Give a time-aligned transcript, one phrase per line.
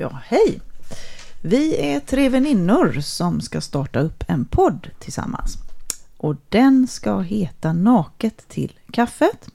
[0.00, 0.60] Ja, hej!
[1.42, 5.56] Vi är tre väninnor som ska starta upp en podd tillsammans.
[6.16, 9.48] Och den ska heta Naket till kaffet.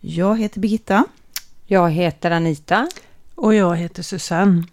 [0.00, 1.04] Jag heter Birgitta.
[1.66, 2.88] Jag heter Anita.
[3.34, 4.64] Och jag heter Susanne.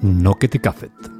[0.00, 1.15] Naket till kaffet.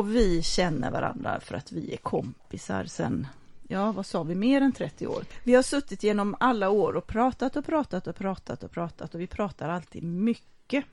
[0.00, 3.26] Och vi känner varandra för att vi är kompisar sen,
[3.68, 5.24] ja vad sa vi, mer än 30 år.
[5.44, 9.20] Vi har suttit genom alla år och pratat och pratat och pratat och pratat och
[9.20, 10.84] vi pratar alltid mycket.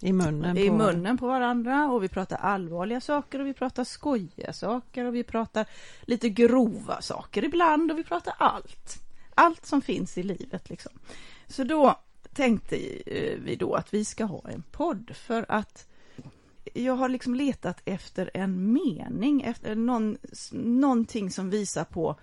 [0.00, 3.84] I munnen, I på munnen på varandra och vi pratar allvarliga saker och vi pratar
[3.84, 5.66] skojiga saker och vi pratar
[6.02, 9.02] lite grova saker ibland och vi pratar allt.
[9.34, 10.92] Allt som finns i livet liksom.
[11.46, 12.00] Så då
[12.34, 12.76] tänkte
[13.06, 15.86] eh, vi då att vi ska ha en podd för att
[16.74, 20.18] jag har liksom letat efter en mening, efter någon,
[20.52, 22.16] någonting som visar på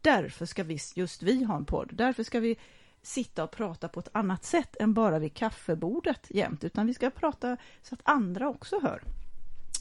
[0.00, 2.56] därför ska vi, just vi ha en podd, därför ska vi
[3.02, 7.10] sitta och prata på ett annat sätt än bara vid kaffebordet jämt, utan vi ska
[7.10, 9.02] prata så att andra också hör.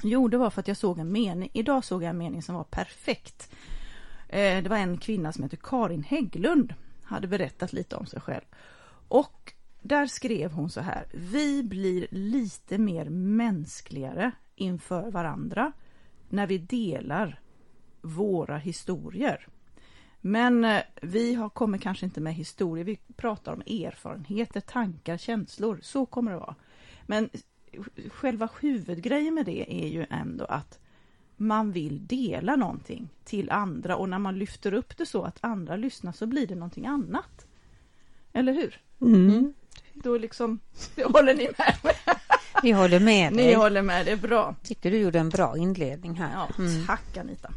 [0.04, 2.56] Jo, det var för att jag såg en mening, idag såg jag en mening som
[2.56, 3.52] var perfekt.
[4.30, 8.46] Eh, det var en kvinna som heter Karin Hägglund, hade berättat lite om sig själv.
[9.08, 9.53] Och
[9.84, 11.06] där skrev hon så här.
[11.14, 15.72] Vi blir lite mer mänskligare inför varandra
[16.30, 17.40] när vi delar
[18.02, 19.48] våra historier.
[20.22, 25.80] Men eh, vi har, kommer kanske inte med historier, vi pratar om erfarenheter, tankar, känslor.
[25.82, 26.56] Så kommer det vara.
[27.08, 27.30] Men
[28.10, 30.80] själva huvudgrejen med det är ju ändå att
[31.38, 35.76] man vill dela någonting till andra och när man lyfter upp det så att andra
[35.76, 37.48] lyssnar så blir det någonting annat.
[38.34, 38.82] Eller hur?
[39.02, 39.54] Mm.
[39.94, 40.60] Då liksom,
[40.96, 41.96] det håller ni med mig?
[42.64, 43.46] Vi håller med dig.
[43.48, 44.56] Ni håller med, det är bra.
[44.64, 46.32] Tycker du gjorde en bra inledning här.
[46.34, 46.86] Ja, Mm.
[46.88, 47.50] tack Anita.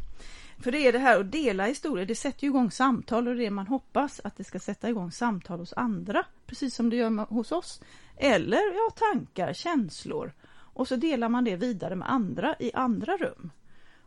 [0.59, 3.49] För det är det här att dela historier, det sätter ju igång samtal och det
[3.49, 7.51] man hoppas att det ska sätta igång samtal hos andra, precis som det gör hos
[7.51, 7.81] oss.
[8.17, 10.33] Eller ja, tankar, känslor.
[10.49, 13.51] Och så delar man det vidare med andra i andra rum.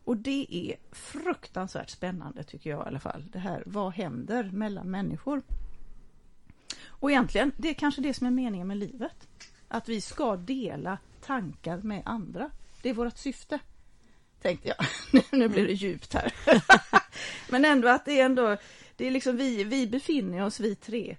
[0.04, 3.24] Och det är fruktansvärt spännande tycker jag i alla fall.
[3.32, 5.42] Det här, vad händer mellan människor?
[7.00, 9.28] Och egentligen, det är kanske det som är meningen med livet.
[9.68, 12.50] Att vi ska dela tankar med andra.
[12.82, 13.58] Det är vårt syfte.
[14.42, 14.86] Tänkte jag.
[15.38, 16.32] nu blir det djupt här.
[17.50, 18.56] Men ändå att det är ändå,
[18.96, 21.16] det är liksom vi, vi befinner oss, vi tre,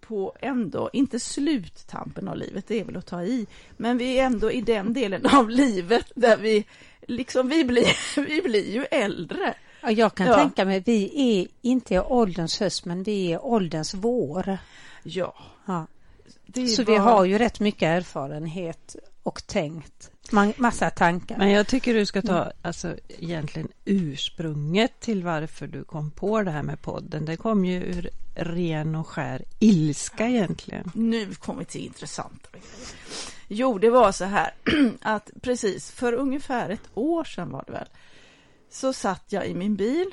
[0.00, 3.46] på ändå, inte sluttampen av livet, det är väl att ta i,
[3.76, 6.64] men vi är ändå i den delen av livet där vi,
[7.08, 9.54] liksom vi blir, vi blir ju äldre.
[9.82, 10.34] Ja, jag kan Ja.
[10.34, 14.58] tänka mig, vi är inte ålderns höst, men vi är ålderns vår.
[15.04, 15.34] Ja.
[15.66, 15.86] Ja.
[16.76, 20.10] Så vi bara- har ju rätt mycket erfarenhet och tänkt.
[20.32, 21.38] Man, massa tankar.
[21.38, 26.50] Men jag tycker du ska ta alltså, egentligen ursprunget till varför du kom på det
[26.50, 27.24] här med podden.
[27.24, 30.90] Det kom ju ur ren och skär ilska egentligen.
[30.94, 32.66] Nu kommer vi till intressanta grejer.
[33.48, 34.54] Jo, det var så här
[35.00, 37.88] att precis för ungefär ett år sedan var det väl,
[38.70, 40.06] så satt jag i min bil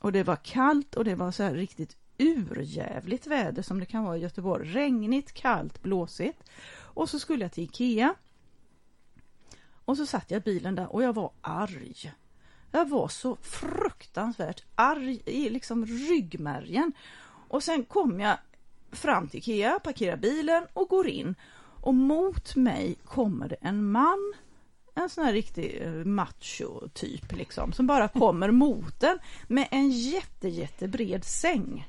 [0.00, 4.04] och det var kallt och det var så här riktigt urjävligt väder som det kan
[4.04, 4.68] vara i Göteborg.
[4.68, 6.50] Regnigt, kallt, blåsigt.
[6.76, 8.14] Och så skulle jag till Ikea.
[9.84, 12.12] Och så satt jag i bilen där och jag var arg.
[12.70, 16.92] Jag var så fruktansvärt arg i liksom ryggmärgen.
[17.48, 18.38] Och sen kom jag
[18.92, 21.34] fram till Ikea, parkerar bilen och går in.
[21.80, 24.34] Och mot mig kommer det en man,
[24.94, 29.90] en sån här riktig eh, macho typ liksom, som bara kommer mot en med en
[29.90, 31.86] jätte, jättebred säng.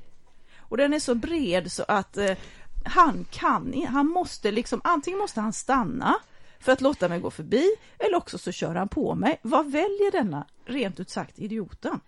[0.68, 2.36] Och den är så bred så att eh,
[2.84, 6.14] han kan, han måste liksom, antingen måste han stanna
[6.60, 7.66] för att låta mig gå förbi
[7.98, 9.38] eller också så kör han på mig.
[9.42, 12.00] Vad väljer denna, rent ut sagt, idioten?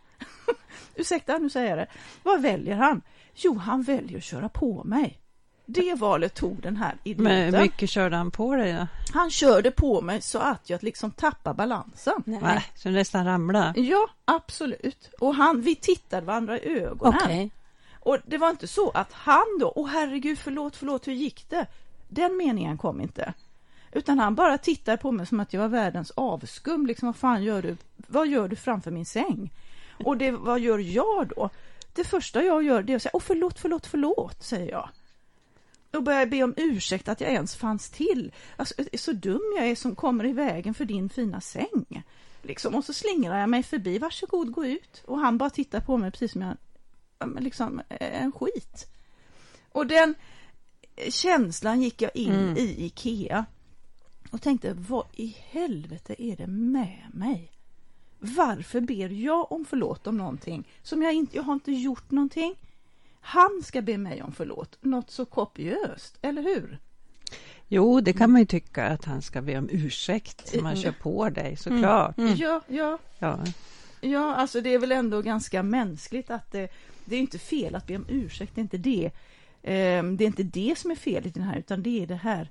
[0.95, 1.87] Ursäkta, nu säger jag det.
[2.23, 3.03] Vad väljer han?
[3.35, 5.21] Jo, han väljer att köra på mig.
[5.67, 7.25] Det valet tog den här idioten.
[7.25, 8.87] Men hur mycket körde han på dig då?
[9.13, 12.23] Han körde på mig så att jag liksom tappade balansen.
[12.25, 12.39] Nej.
[12.43, 13.81] Nej, så nästan ramlade?
[13.81, 15.11] Ja, absolut.
[15.21, 17.21] Och han, vi tittade varandra i ögonen.
[17.25, 17.51] Okej.
[18.09, 21.67] Och det var inte så att han då, åh herregud, förlåt, förlåt, hur gick det?
[22.09, 23.33] Den meningen kom inte.
[23.93, 26.87] Utan han bara tittade på mig som att jag var världens avskum.
[26.87, 27.77] Liksom, vad fan gör du?
[27.97, 29.51] Vad gör du framför min säng?
[30.05, 31.51] Och det, vad gör jag då?
[31.93, 34.89] Det första jag gör det är att säga, åh förlåt, förlåt, förlåt, säger jag.
[35.93, 38.33] Och börjar be om ursäkt att jag ens fanns till.
[38.57, 42.03] Alltså, så dum jag är som kommer i vägen för din fina säng.
[42.43, 45.03] Liksom, och så slingrar jag mig förbi, varsågod gå ut.
[45.07, 46.57] Och han bara tittar på mig precis som jag
[47.39, 48.91] liksom eh, en skit.
[49.73, 50.15] Och den
[51.09, 52.57] känslan gick jag in Mm.
[52.57, 53.45] i Ikea.
[54.31, 57.53] och tänkte, vad i helvete är det med mig?
[58.19, 62.55] Varför ber jag om förlåt om någonting som jag inte, jag har inte gjort någonting?
[63.21, 66.79] Han ska be mig om förlåt, något så kopiöst, eller hur?
[67.69, 70.83] Jo, det kan man ju tycka att han ska be om ursäkt om man Mm.
[70.83, 72.15] kör på dig, såklart.
[72.19, 73.39] Ja, ja, Ja.
[74.01, 76.69] ja, alltså det är väl ändå ganska mänskligt att det,
[77.09, 79.11] det är inte fel att be om ursäkt, det är inte det.
[79.63, 82.15] Ehm, det är inte det som är fel i den här, utan det är det
[82.15, 82.51] här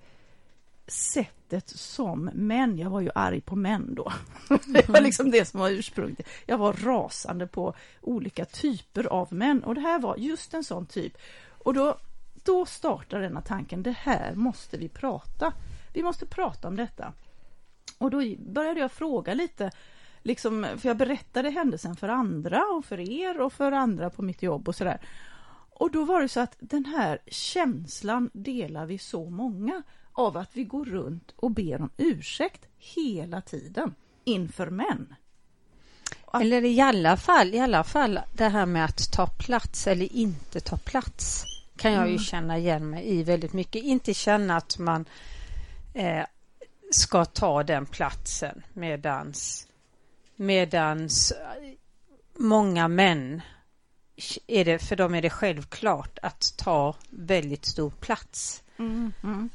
[0.87, 4.13] sättet som män, jag var ju arg på män då.
[4.65, 6.27] Det var liksom det som var ursprunget.
[6.45, 10.85] Jag var rasande på olika typer av män och det här var just en sån
[10.85, 11.17] typ.
[11.49, 11.97] Och då,
[12.43, 15.53] då startar denna tanken, det här måste vi prata.
[15.93, 17.13] Vi måste prata om detta.
[17.97, 19.71] Och då började jag fråga lite,
[20.27, 24.41] liksom, för jag berättade händelsen för andra och för er och för andra på mitt
[24.43, 24.99] jobb och sådär.
[25.69, 30.49] Och då var det så att den här känslan delar vi så många av att
[30.53, 35.15] vi går runt och ber om ursäkt hela tiden inför män.
[36.25, 40.13] Att- Eller i alla fall, i alla fall det här med att ta plats eller
[40.15, 41.43] inte ta plats
[41.77, 42.19] kan jag ju Mm.
[42.23, 43.83] känna igen mig i väldigt mycket.
[43.83, 45.05] Inte känna att man
[45.93, 46.25] eh,
[46.91, 49.66] ska ta den platsen medans,
[50.37, 51.73] medans eh,
[52.39, 53.41] många män
[54.47, 59.49] är det, för dem är det självklart att ta väldigt stor plats Mm, mm,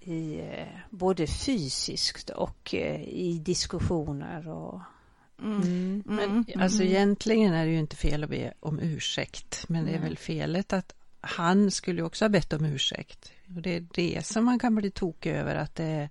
[0.00, 4.80] i eh, både fysiskt och eh, i diskussioner och
[5.42, 6.02] mm, mm.
[6.06, 6.92] Men mm, alltså mm.
[6.92, 10.72] egentligen är det ju inte fel att be om ursäkt, men det är väl felet
[10.72, 13.32] att han skulle också ha bett om ursäkt.
[13.56, 16.08] Och det är det som man kan bli tokig över att det.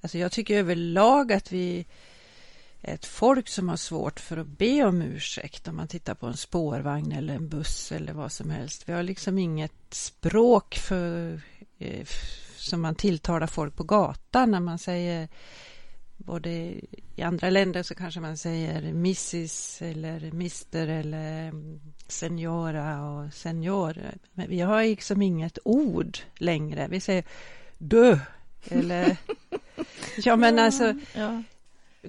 [0.00, 1.86] Alltså jag tycker överlag att vi
[2.82, 6.36] ett folk som har svårt för att be om ursäkt om man tittar på en
[6.36, 8.88] spårvagn eller en buss eller vad som helst.
[8.88, 11.40] Vi har liksom inget språk för
[11.78, 12.06] eh,
[12.56, 15.28] som man tilltalar folk på gatan när man säger
[16.16, 16.50] både
[17.16, 23.96] i andra länder så kanske man säger Mrs eller Mr eller mm, Senora och Senior.
[24.32, 26.88] Men vi har liksom inget ord längre.
[26.88, 27.24] Vi säger
[27.78, 28.20] du
[28.64, 29.16] eller
[30.16, 31.42] ja men alltså Ja.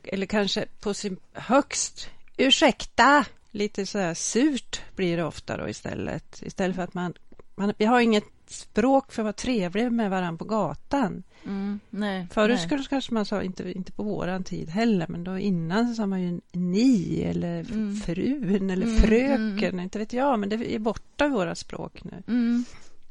[0.03, 6.41] Eller kanske på sin högst ursäkta lite så här surt blir det ofta då istället
[6.41, 7.13] istället för att man,
[7.55, 11.23] man vi har inget språk för att vara trevlig med varandra på gatan.
[11.45, 12.87] Mm, nej, Förut nej.
[12.89, 16.21] kanske man sa, inte, inte på våran tid heller, men då innan så sa man
[16.21, 17.95] ju ni eller Mm.
[17.95, 19.79] frun eller Mm, fröken, mm.
[19.79, 22.23] inte vet jag, men det är borta i våra språk nu.
[22.27, 22.65] Mm,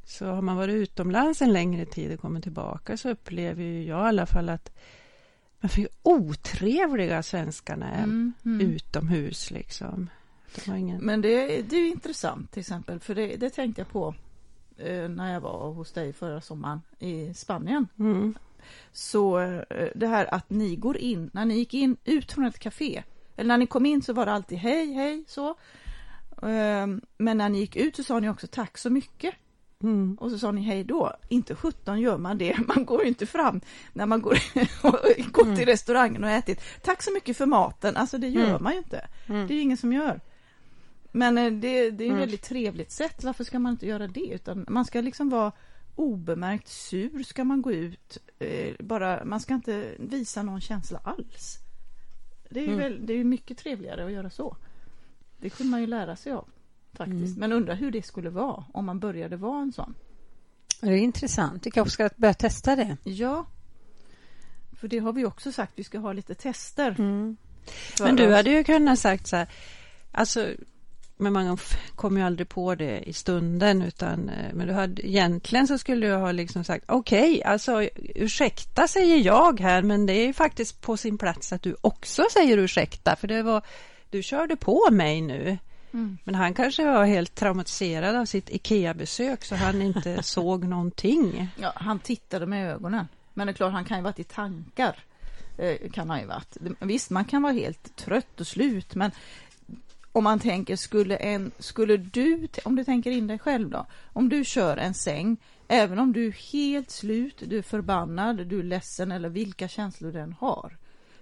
[0.06, 3.98] Så har man varit utomlands en längre tid och kommer tillbaka så upplever ju jag
[4.06, 4.70] i alla fall att
[5.60, 8.60] men hur otrevliga svenskarna är mm, mm.
[8.60, 10.10] utomhus liksom.
[10.64, 11.04] De ingen...
[11.04, 14.14] Men det, det är intressant till exempel, för det, det tänkte jag på
[14.76, 17.88] eh, när jag var hos dig förra sommaren i Spanien.
[17.98, 18.34] Mm.
[18.92, 22.58] Så eh, det här att ni går in, när ni gick in ut från ett
[22.58, 23.02] café,
[23.36, 25.54] eller när ni kom in så var det alltid hej, hej, så.
[26.42, 29.34] Ehm, Men när ni gick ut så sa ni också tack så mycket.
[29.82, 30.14] Mm.
[30.20, 31.12] Och så sa ni hej då.
[31.28, 32.58] Inte sjutton gör man det.
[32.74, 33.60] Man går ju inte fram
[33.92, 34.38] när man går
[35.32, 36.60] gått till restaurangen och ätit.
[36.82, 37.96] Tack så mycket för maten.
[37.96, 38.62] Alltså det gör Mm.
[38.62, 39.08] man ju inte.
[39.26, 39.46] Mm.
[39.46, 40.20] Det är ju ingen som gör.
[41.12, 42.16] Men eh, det, det är ett Mm.
[42.18, 43.24] väldigt trevligt sätt.
[43.24, 44.26] Varför ska man inte göra det?
[44.26, 45.52] Utan man ska liksom vara
[45.96, 48.18] obemärkt sur ska man gå ut.
[48.38, 51.56] Eh, bara, man ska inte visa någon känsla alls.
[52.50, 52.78] Det är ju Mm.
[52.78, 54.56] väl, det är ju mycket trevligare att göra så.
[55.38, 56.48] Det kunde man ju lära sig av.
[56.92, 57.36] Faktiskt.
[57.36, 57.40] Mm.
[57.40, 59.94] Men undrar hur det skulle vara om man började vara en sån.
[60.80, 61.66] Det är intressant.
[61.66, 62.96] Vi kanske ska börja testa det.
[63.04, 63.46] Ja.
[64.80, 66.96] För det har vi också sagt, vi ska ha lite tester.
[66.98, 67.36] Mm.
[68.00, 68.34] Men du oss.
[68.34, 69.48] hade ju kunnat sagt så här,
[70.12, 70.46] alltså,
[71.16, 71.58] men man
[71.94, 76.06] kommer ju aldrig på det i stunden, utan, eh, men du hade, egentligen så skulle
[76.06, 77.82] du ha liksom sagt, okej, alltså
[78.14, 82.58] ursäkta säger jag här, men det är faktiskt på sin plats att du också säger
[82.58, 83.62] ursäkta, för det var,
[84.10, 85.58] du körde på mig nu.
[85.92, 86.18] Mm.
[86.24, 91.48] Men han kanske var helt traumatiserad av sitt IKEA-besök så han inte såg någonting.
[91.56, 93.08] Ja, han tittade med ögonen.
[93.34, 94.96] Men det är klart, han kan ju varit i tankar.
[95.58, 96.56] Eh, kan han ju varit.
[96.80, 99.10] Visst, man kan vara helt trött och slut, men
[100.12, 104.28] om man tänker, skulle, en, skulle du, om du tänker in dig själv då, om
[104.28, 105.36] du kör en säng,
[105.68, 110.12] även om du är helt slut, du är förbannad, du är ledsen eller vilka känslor
[110.12, 110.76] den har,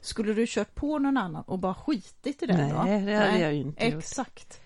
[0.08, 3.06] skulle du kört på någon annan och bara skitit i den Nej, då?
[3.06, 3.94] det hade jag ju inte gjort.
[3.98, 4.60] Exakt.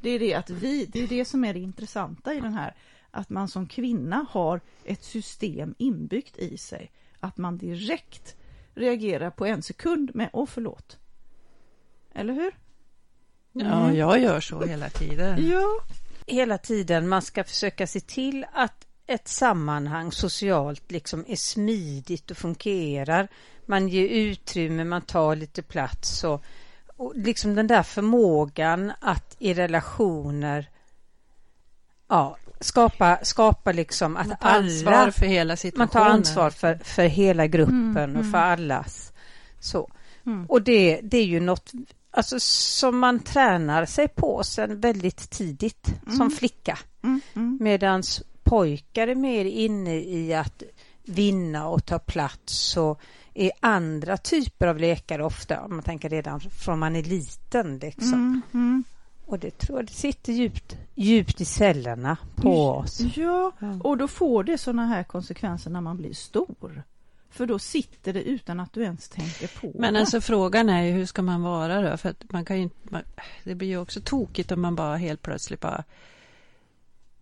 [0.00, 2.74] Det är det att vi, det är det som är det intressanta i den här,
[3.10, 8.36] att man som kvinna har ett system inbyggt i sig, att man direkt
[8.74, 10.98] reagerar på en sekund med åh förlåt.
[12.14, 12.56] Eller hur?
[13.52, 13.96] Ja, Mm.
[13.96, 15.46] jag gör så hela tiden.
[15.50, 15.64] Ja.
[16.26, 22.36] Hela tiden man ska försöka se till att ett sammanhang socialt liksom är smidigt och
[22.36, 23.28] fungerar.
[23.66, 26.42] Man ger utrymme, man tar lite plats och,
[26.96, 30.70] och liksom den där förmågan att i relationer
[32.08, 36.04] ja, skapa, skapa liksom att Man tar ansvar alla för hela man situationen.
[36.06, 39.12] tar ansvar för, för hela gruppen Mm, och för allas.
[39.60, 39.90] Så.
[40.26, 40.46] Mm.
[40.46, 41.72] Och det, det är ju något
[42.10, 46.30] alltså, som man tränar sig på sen väldigt tidigt som Mm.
[46.30, 46.78] flicka.
[47.02, 47.58] Mm, mm.
[47.60, 50.62] Medans pojkar är mer inne i att
[51.04, 53.00] vinna och ta plats och
[53.34, 57.78] är andra typer av lekar ofta, om man tänker redan från man är liten.
[57.78, 58.12] Liksom.
[58.12, 58.84] Mm, mm.
[59.26, 63.00] Och det tror jag det sitter djupt, djupt i cellerna på oss.
[63.00, 63.78] Ja, Ja.
[63.84, 66.82] och då får det sådana här konsekvenser när man blir stor.
[67.30, 70.00] För då sitter det utan att du ens tänker på Men det.
[70.00, 71.96] alltså frågan är ju hur ska man vara då?
[71.96, 73.02] För att man kan ju inte, man,
[73.44, 75.84] det blir ju också tokigt om man bara helt plötsligt bara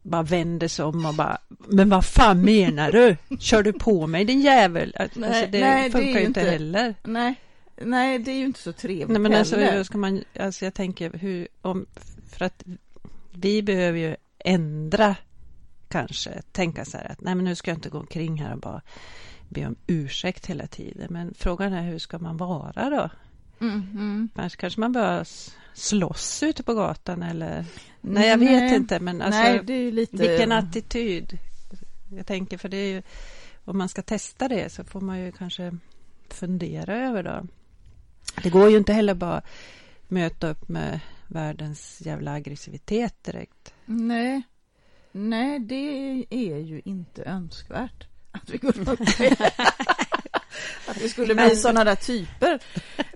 [0.05, 3.17] bara vänder sig om och bara Men vad fan menar du?
[3.39, 4.97] Kör du på mig din jävel?
[4.99, 6.95] Alltså, Nej, det nej, det funkar är ju inte heller.
[7.03, 7.35] Nej,
[7.77, 9.77] nej, det är ju inte så trevligt Nej men alltså, heller.
[9.77, 11.87] hur ska man, alltså jag tänker hur, om,
[12.31, 12.65] för att
[13.33, 15.17] vi behöver ju ändra
[15.89, 18.61] kanske, tänka så här att nej men nu ska jag inte gå omkring här och
[18.61, 18.83] bara
[19.49, 21.07] be om ursäkt hela tiden.
[21.11, 23.11] Men frågan är hur ska man vara då?
[23.61, 24.29] Mm, mm.
[24.37, 27.65] Kanske, kanske man s- slåss ute på gatan eller?
[28.01, 30.17] Nej, jag vet inte men alltså nej, det är ju lite...
[30.17, 31.39] vilken attityd?
[32.17, 33.03] Jag tänker för det är ju
[33.65, 35.77] om man ska testa det så får man ju kanske
[36.29, 37.47] fundera över då.
[38.43, 39.43] Det går ju inte heller bara
[40.09, 43.75] möta upp med världens jävla aggressivitet direkt.
[43.87, 44.43] Nej,
[45.13, 48.07] nej, det är ju inte önskvärt.
[48.31, 49.37] Att vi, går upp med-
[50.89, 52.61] att vi skulle bli sådana där typer.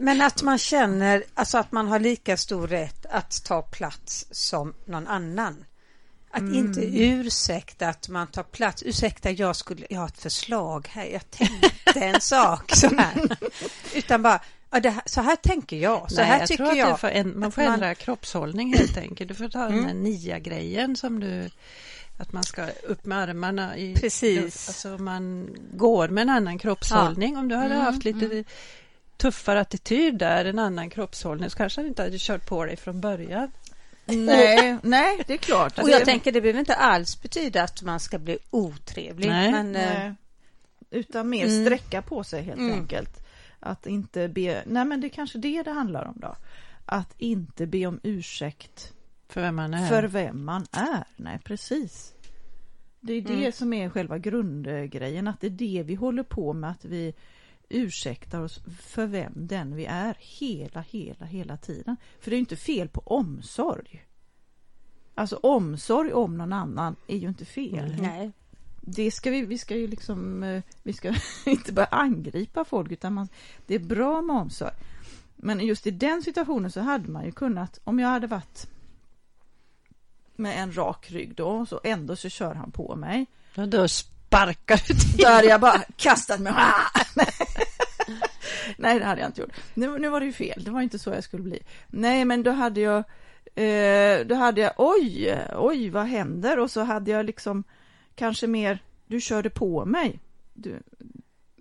[0.00, 4.74] Men att man känner alltså att man har lika stor rätt att ta plats som
[4.84, 5.64] någon annan.
[6.30, 6.54] Att Mm.
[6.54, 8.82] inte ursäkta att man tar plats.
[8.86, 11.04] Ursäkta, jag, skulle, jag har ett förslag här.
[11.04, 13.36] Jag tänkte en sak så här.
[13.94, 14.40] Utan bara,
[14.70, 16.10] ja, här, så här tänker jag.
[16.10, 17.00] Så Nej, här jag tycker jag.
[17.00, 19.28] får en, man får man- ändra kroppshållning helt enkelt.
[19.28, 19.84] Du får ta den Mm.
[19.84, 21.50] här nia-grejen som du
[22.18, 23.94] att man ska upp med armarna i...
[23.94, 24.68] Precis.
[24.68, 27.36] Alltså man går med en annan kroppshållning.
[27.36, 28.44] Om du hade Mm, haft lite
[29.18, 33.00] tuffare attityd där, en annan kroppshållning, så kanske han inte hade kört på dig från
[33.00, 33.50] början.
[34.04, 35.78] Nej, nej, det är klart.
[35.78, 39.28] Och jag tänker det behöver inte alls betyda att man ska bli otrevlig.
[39.28, 39.52] Nej.
[39.52, 40.14] Men, eh, Nej,
[40.90, 41.64] utan mer Mm.
[41.64, 42.72] sträcka på sig helt Mm.
[42.78, 43.24] enkelt.
[43.60, 46.36] Att inte be, nej men det är kanske det det handlar om då.
[46.86, 48.92] Att inte be om ursäkt
[49.28, 49.88] För vem man är.
[49.88, 51.04] för vem man är.
[51.16, 52.12] Nej, precis.
[53.00, 53.52] Det är det Mm.
[53.52, 57.14] som är själva grundgrejen, att det är det vi håller på med, att vi
[57.68, 61.96] ursäktar oss för vem den vi är hela, hela, hela tiden.
[62.20, 64.04] För det är ju inte fel på omsorg.
[65.14, 67.88] Alltså omsorg om någon annan är ju inte fel.
[67.88, 68.00] Nej.
[68.00, 68.32] nej.
[68.80, 71.14] Det ska vi, vi ska ju liksom, eh, vi ska
[71.46, 73.28] inte börja angripa folk utan man,
[73.66, 74.74] det är bra med omsorg.
[75.36, 78.68] Men just i den situationen så hade man ju kunnat, om jag hade varit
[80.36, 83.26] med en rak rygg då, så ändå så kör han på mig.
[83.54, 83.88] Ja, då
[84.28, 85.24] sparkar du till.
[85.24, 86.52] Då hade jag bara kastat mig.
[88.76, 89.56] Nej, det hade jag inte gjort.
[89.74, 91.58] Nu, nu var det ju fel, det var inte så jag skulle bli.
[91.86, 92.98] Nej, men då hade jag,
[93.54, 96.58] eh, då hade jag, oj, oj, vad händer?
[96.58, 97.64] Och så hade jag liksom
[98.14, 100.20] kanske mer, du körde på mig.
[100.54, 100.82] Du,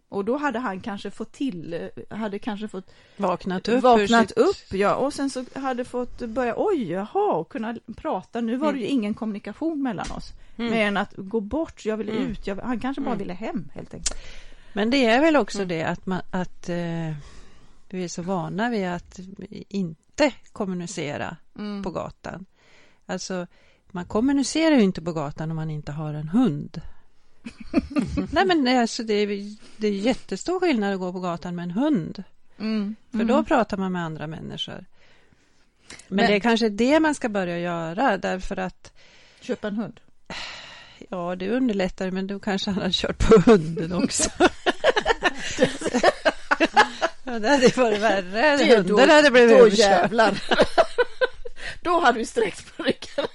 [0.10, 1.74] och då hade han kanske fått till,
[2.08, 3.84] eh, hade kanske fått Vaknat upp.
[3.84, 8.42] vaknat sitt- upp, ja, och sen så hade fått börja, oj, jaha, och kunna prata.
[8.42, 10.34] Nu var det ju ingen kommunikation mellan oss.
[10.58, 10.72] Mm.
[10.72, 12.24] Mer än att gå bort, jag ville Mm.
[12.28, 13.20] ut, jag, han kanske bara Mm.
[13.20, 14.18] ville hem helt enkelt.
[14.74, 15.68] Men det är väl också Mm.
[15.68, 17.14] det att, man, att eh,
[17.90, 19.20] vi är så vana vid att
[19.70, 21.84] inte kommunicera Mm.
[21.84, 22.46] på gatan.
[23.06, 23.48] Alltså,
[23.92, 26.82] man kommunicerar ju inte på gatan om man inte har en hund.
[28.32, 31.56] Nej men det är alltså, det är, det är jättestor skillnad att gå på gatan
[31.56, 32.24] med en hund.
[32.60, 32.96] Mm.
[33.12, 34.86] För då pratar man med andra människor.
[36.08, 38.92] Men, Men- det är kanske det man ska börja göra därför att
[39.42, 40.00] Köpa en hund.
[41.10, 44.30] ja, det underlättar men då kanske han hade kört på hunden också.
[47.24, 48.58] ja, det hade varit värre.
[48.58, 49.80] Det- Hunden hade blivit Då överkörd.
[49.80, 50.44] jävlar.
[51.82, 53.28] då hade vi sträckt på ryggen.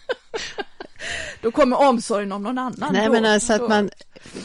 [1.43, 2.93] Då kommer omsorgen om någon annan.
[2.93, 3.65] Nej då, men alltså då.
[3.65, 3.91] att man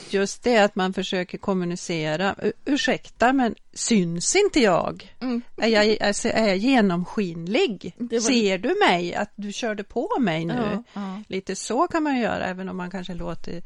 [0.10, 2.36] Just det att man försöker kommunicera
[2.66, 5.16] Ursäkta men syns inte jag?
[5.20, 5.42] Mm.
[5.58, 7.96] Är jag, alltså, är jag genomskinlig?
[7.98, 9.16] Var- Ser du mig?
[9.16, 10.54] Att du körde på mig nu?
[10.74, 11.22] Ja, ja.
[11.28, 13.62] Lite så kan man ju göra även om man kanske låter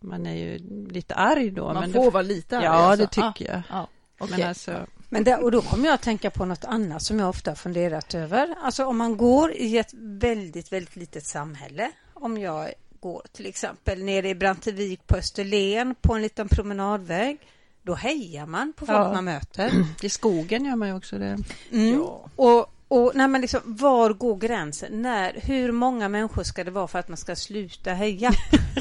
[0.00, 0.58] Man är ju
[0.90, 3.06] lite arg då Man men får det, vara lite arg, Ja alltså.
[3.06, 4.38] det tycker jag Ja, okej.
[4.38, 7.28] Men alltså Men där, och då kommer jag att tänka på något annat som jag
[7.28, 8.54] ofta har funderat över.
[8.62, 11.90] Alltså om man går i ett väldigt, väldigt litet samhälle.
[12.20, 17.38] Om jag går till exempel nere i Brantevik på Österlen på en liten promenadväg.
[17.82, 19.12] Då hejar man på folk Ja.
[19.12, 19.72] man möter.
[20.02, 21.38] I skogen gör man ju också det.
[21.72, 21.94] Mm.
[21.98, 22.20] Ja.
[22.36, 25.02] Och, och nej, men liksom, var går gränsen?
[25.02, 28.32] När, hur många människor ska det vara för att man ska sluta heja?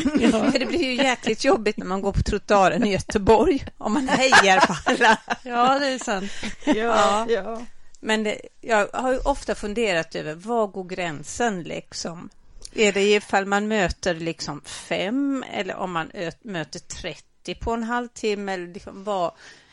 [0.52, 4.08] För det blir ju jäkligt jobbigt när man går på trottoaren i Göteborg om man
[4.08, 5.18] hejar på alla.
[5.44, 6.32] Ja, det är sant.
[6.66, 7.62] Ja, ja.
[8.00, 12.30] Men det, jag har ju ofta funderat över var går gränsen liksom?
[12.78, 18.54] Är det ifall man möter liksom fem eller om man möter 30 på en halvtimme?
[18.54, 19.32] Eller liksom vad,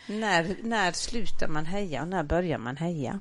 [0.08, 3.20] när, när slutar man heja och när börjar man heja?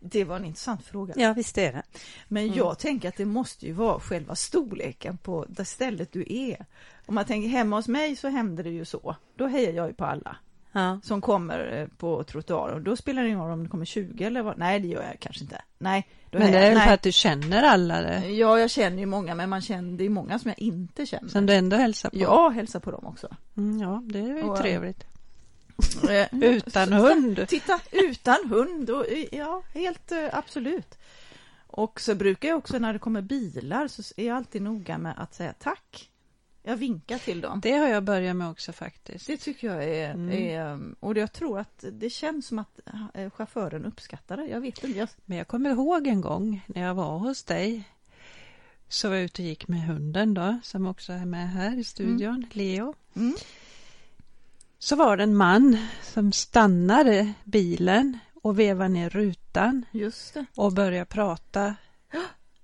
[0.00, 1.14] Det var en intressant fråga.
[1.16, 1.82] Ja, visst är det.
[2.28, 2.56] Men Mm.
[2.56, 6.66] jag tänker att det måste ju vara själva storleken på det stället du är.
[7.06, 9.16] Om man tänker hemma hos mig så händer det ju så.
[9.36, 10.36] Då hejar jag ju på alla
[10.72, 11.00] Ja.
[11.02, 12.84] som kommer eh, på trottoaren.
[12.84, 14.58] Då spelar det ingen roll om det kommer 20 eller vad.
[14.58, 15.62] Nej, det gör jag kanske inte.
[15.78, 18.28] Nej, Men det är väl för att du känner alla det?
[18.28, 21.28] Ja, jag känner ju många, men man känner, det är många som jag inte känner.
[21.28, 22.16] Som du ändå hälsar på?
[22.16, 23.28] Jag hälsar på dem också.
[23.56, 25.04] Mm, ja, det är ju Och, trevligt.
[26.10, 27.44] Eh, Utan hund?
[27.48, 30.98] Titta, utan hund och ja, helt eh, absolut.
[31.66, 35.14] Och så brukar jag också när det kommer bilar så är jag alltid noga med
[35.16, 36.11] att säga tack.
[36.62, 37.60] Jag vinkar till dem.
[37.62, 39.26] Det har jag börjat med också faktiskt.
[39.26, 40.30] Det tycker jag är, Mm.
[40.30, 42.80] är och jag tror att det känns som att
[43.14, 44.46] eh, chauffören uppskattar det.
[44.46, 44.98] Jag vet inte.
[44.98, 47.84] Jag, Men jag kommer ihåg en gång när jag var hos dig.
[48.88, 51.84] Så var jag ute och gick med hunden då, som också är med här i
[51.84, 52.94] studion, Leo.
[53.16, 53.34] mm,
[54.78, 59.84] Så var det en man som stannade bilen och vevade ner rutan
[60.54, 61.74] och började prata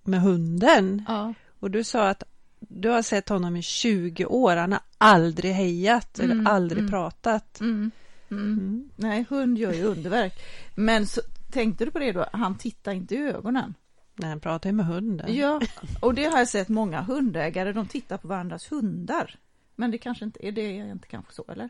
[0.02, 1.04] med hunden.
[1.08, 1.34] Ja.
[1.60, 2.22] Och du sa att
[2.60, 6.90] du har sett honom i 20 år, han har aldrig hejat Mm, eller aldrig mm.
[6.90, 7.60] pratat.
[7.60, 7.90] Mm,
[8.30, 8.42] mm.
[8.52, 8.90] Mm.
[8.96, 10.32] Nej, hund gör ju underverk.
[10.74, 11.20] Men så,
[11.52, 12.26] tänkte du på det då?
[12.32, 13.74] Han tittar inte i ögonen.
[14.14, 15.34] Nej, han pratar ju med hunden.
[15.34, 15.60] Ja,
[16.00, 19.38] och det har jag sett många hundägare, de tittar på varandras hundar.
[19.76, 21.68] Men det kanske inte är det, inte kanske så, eller?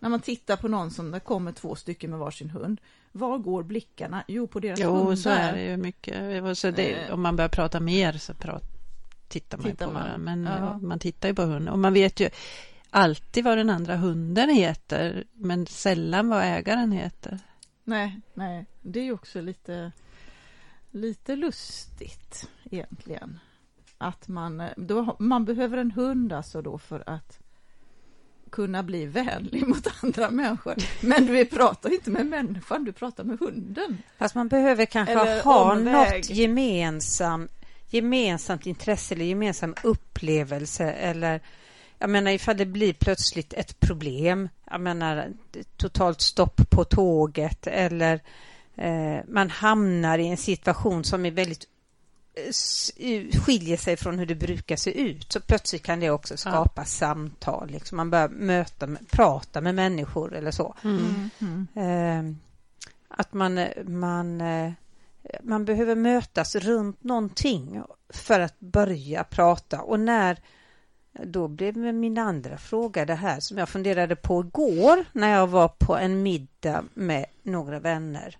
[0.00, 2.80] När man tittar på någon som det kommer två stycken med varsin hund,
[3.12, 4.24] var går blickarna?
[4.28, 5.10] Jo, på deras hundar.
[5.10, 6.58] Jo, så är det ju mycket.
[6.58, 7.14] Så det, Eh.
[7.14, 8.62] om man börjar prata mer så prat,
[9.28, 10.02] tittar man Tittar på man.
[10.02, 10.18] varandra.
[10.36, 10.78] Men Ja.
[10.78, 11.68] man tittar ju på hunden.
[11.68, 12.28] Och man vet ju
[12.90, 17.38] alltid vad den andra hunden heter, men sällan vad ägaren heter.
[17.84, 19.92] Nej, nej, det är ju också lite,
[20.90, 23.38] lite lustigt egentligen.
[23.98, 27.38] Att man, då, man behöver en hund alltså då för att
[28.50, 30.74] kunna bli vänlig mot andra människor.
[31.06, 33.98] Men du pratar inte med människan, du pratar med hunden.
[34.18, 35.92] Fast man behöver kanske Eller ha omväg.
[36.16, 37.48] något gemensam,
[37.88, 41.40] gemensamt intresse eller gemensam upplevelse eller
[41.98, 45.32] jag menar ifall det blir plötsligt ett problem, jag menar
[45.76, 48.20] totalt stopp på tåget eller
[48.76, 51.64] eh, man hamnar i en situation som är väldigt
[52.96, 56.84] eh, skiljer sig från hur det brukar se ut så plötsligt kan det också skapa
[56.84, 57.70] samtal.
[57.70, 57.96] Liksom.
[57.96, 60.74] Man börjar möta, prata med människor eller så.
[60.84, 61.30] Mm.
[61.74, 62.36] Eh,
[63.08, 64.72] att man, man, eh,
[65.42, 69.80] man behöver mötas runt någonting för att börja prata.
[69.80, 70.38] Och när,
[71.12, 75.68] då blev min andra fråga det här som jag funderade på igår när jag var
[75.68, 78.38] på en middag med några vänner.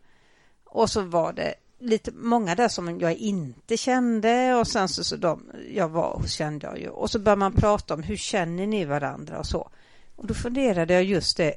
[0.64, 5.16] Och så var det lite många där som jag inte kände och sen så, så
[5.16, 6.88] de jag var hos kände jag ju.
[6.88, 9.70] Och så började man prata om hur känner ni varandra och så.
[10.16, 11.54] Och då funderade jag just det.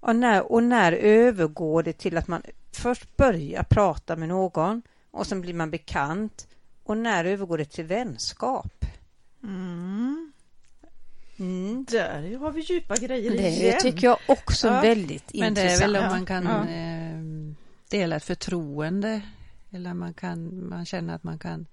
[0.00, 5.26] Och när, och när övergår det till att man först börjar prata med någon och
[5.26, 6.48] sen blir man bekant
[6.84, 8.84] och när övergår det till vänskap?
[9.42, 10.32] Mm.
[11.38, 11.84] Mm.
[11.90, 13.78] Där har vi djupa grejer Det igen.
[13.80, 14.80] tycker jag också Ja.
[14.80, 15.82] väldigt Men det är intressant.
[15.94, 16.68] väl om man kan Ja.
[16.68, 17.20] eh,
[17.90, 19.20] dela ett förtroende
[19.70, 21.66] eller man kan man känner att man kan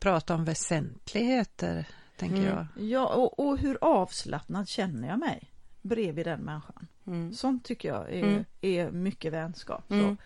[0.00, 2.48] prata om väsentligheter, tänker Mm.
[2.48, 2.66] jag.
[2.84, 5.50] Ja, och, och hur avslappnad känner jag mig
[5.88, 6.86] bredvid den människan?
[7.06, 7.32] Mm.
[7.34, 8.44] Sånt tycker jag är, Mm.
[8.60, 9.90] är mycket vänskap.
[9.90, 10.16] Mm.
[10.16, 10.22] Så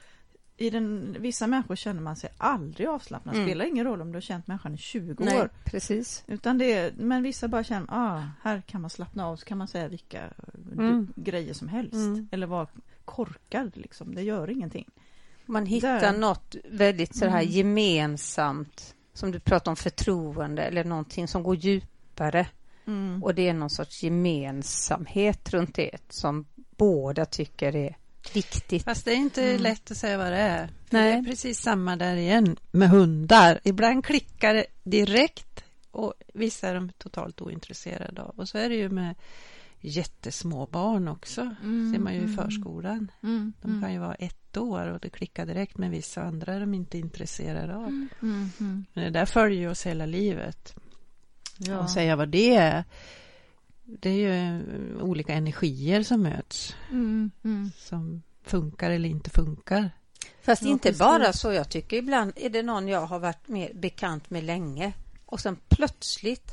[0.57, 3.35] I den, vissa människor känner man sig aldrig avslappnad.
[3.35, 3.47] Mm.
[3.47, 5.49] spelar ingen roll om du har känt människan i 20 Nej, år.
[5.65, 6.25] precis.
[6.27, 9.59] Utan det är, men vissa bara känner, ah, här kan man slappna av, så kan
[9.59, 10.23] man säga vilka
[10.79, 11.13] Mm.
[11.17, 11.95] du, grejer som helst.
[11.95, 12.29] Mm.
[12.33, 12.67] Eller vara
[13.05, 14.15] korkad, liksom.
[14.15, 14.91] det gör ingenting.
[15.47, 16.19] Man hittar Där.
[16.19, 17.53] något väldigt så här Mm.
[17.53, 22.47] gemensamt som du pratar om förtroende eller någonting som går djupare
[22.87, 23.23] Mm.
[23.23, 27.97] och det är någon sorts gemensamhet runt det som båda tycker är
[28.35, 28.85] viktigt.
[28.85, 29.63] Fast det är inte Mm.
[29.63, 30.71] lätt att säga vad det är.
[30.91, 31.13] Nej.
[31.13, 33.61] Det är precis samma där igen med hundar.
[33.65, 38.35] Ibland klickar det direkt och vissa är de totalt ointresserade av.
[38.37, 39.15] Och så är det ju med
[39.81, 41.41] jättesmå barn också.
[41.41, 42.37] Mm, ser man ju i mm.
[42.37, 43.11] förskolan.
[43.23, 43.53] Mm.
[43.63, 46.75] De kan ju vara ett år och det klickar direkt med vissa andra är de
[46.75, 47.89] inte intresserade av.
[47.89, 48.09] Mm.
[48.23, 48.85] Mm.
[48.93, 50.75] Men det där följer ju oss hela livet.
[51.67, 51.79] Ja.
[51.79, 52.85] och säga vad det är.
[53.85, 57.71] Det är ju eh, olika energier som möts, Mm, mm.
[57.79, 59.91] som funkar eller inte funkar.
[60.43, 60.99] Fast inte precis.
[60.99, 61.53] bara så.
[61.53, 64.93] Jag tycker ibland är det någon jag har varit mer bekant med länge
[65.27, 66.53] och sen plötsligt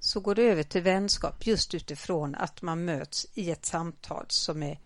[0.00, 4.62] så går det över till vänskap just utifrån att man möts i ett samtal som
[4.62, 4.78] är,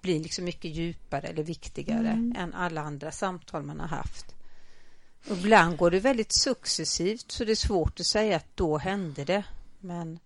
[0.00, 2.34] blir liksom mycket djupare eller viktigare Mm.
[2.38, 4.34] än alla andra samtal man har haft.
[5.30, 9.24] Och ibland går det väldigt successivt så det är svårt att säga att då hände
[9.24, 9.44] det.
[9.80, 10.18] Men,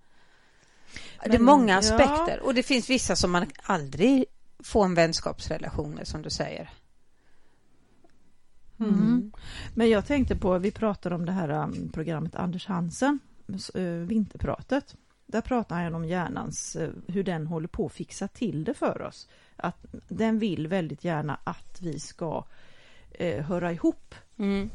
[1.24, 1.78] det är Men, många ja.
[1.78, 4.24] aspekter och det finns vissa som man aldrig
[4.58, 6.70] får en vänskapsrelation med som du säger.
[8.80, 9.32] Mm.
[9.74, 13.18] Men jag tänkte på, vi pratade om det här um, programmet Anders Hansen,
[13.76, 14.96] uh, Vinterpratet.
[15.26, 19.02] Där pratar han om hjärnans, uh, hur den håller på att fixa till det för
[19.02, 19.28] oss.
[19.56, 22.44] Att den vill väldigt gärna att vi ska
[23.20, 24.70] uh, höra ihop Mm.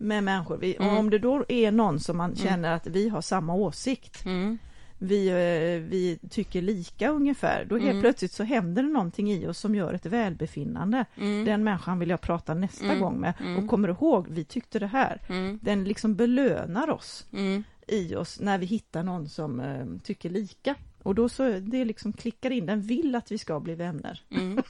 [0.00, 0.56] Med människor.
[0.56, 0.96] Vi, Mm.
[0.96, 4.58] Om det då är någon som man känner att vi har samma åsikt, Mm.
[4.98, 8.00] vi, eh, vi tycker lika ungefär, då helt Mm.
[8.02, 11.04] plötsligt så händer det någonting i oss som gör ett välbefinnande.
[11.16, 11.44] Mm.
[11.44, 13.00] Den människan vill jag prata nästa Mm.
[13.00, 13.58] gång med Mm.
[13.64, 15.20] och kommer ihåg, vi tyckte det här.
[15.28, 15.58] Mm.
[15.62, 17.64] Den liksom belönar oss Mm.
[17.88, 20.74] i oss när vi hittar någon som eh, tycker lika.
[21.02, 24.20] Och då så, det liksom klickar in, den vill att vi ska bli vänner.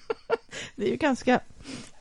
[0.77, 1.41] Det är ju ganska,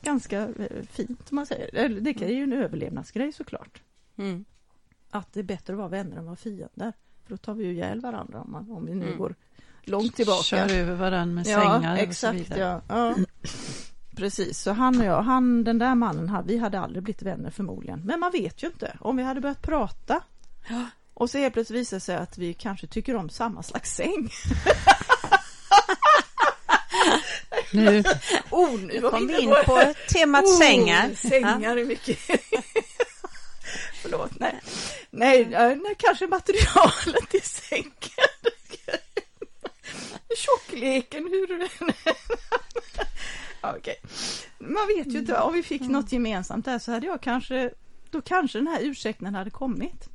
[0.02, 1.88] ganska eh, fint om man säger.
[1.88, 3.82] Det är ju en överlevnadsgrej såklart.
[4.16, 4.44] Mm.
[5.10, 6.92] Att det är bättre att vara vänner än att vara fiender.
[7.24, 9.18] För då tar vi ju ihjäl varandra om, man, om vi nu Mm.
[9.18, 9.34] går
[9.82, 10.42] långt tillbaka.
[10.42, 12.60] Kör över varandra med ja, sängar och så exakt, vidare.
[12.60, 13.14] ja, ja.
[14.16, 18.00] Precis, så han och jag, han, den där mannen, vi hade aldrig blivit vänner förmodligen.
[18.04, 18.96] Men man vet ju inte.
[19.00, 20.22] Om vi hade börjat prata
[21.14, 24.28] och så helt plötsligt visar det sig att vi kanske tycker om samma slags säng.
[27.70, 28.04] Nu,
[28.50, 31.14] Oh, nu Kom vi in på temat Oh, sängar.
[31.14, 32.18] Sängar är mycket.
[34.02, 34.60] Förlåt, nej.
[35.10, 37.92] Nej, nej, kanske materialet i sängen.
[40.36, 41.68] Tjockleken, hur den
[43.60, 44.00] Okej.
[44.58, 47.70] Man vet ju inte, om vi fick något gemensamt där så hade jag kanske,
[48.10, 50.08] då kanske den här ursäkten hade kommit.